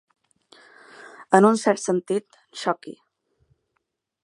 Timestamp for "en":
1.39-1.47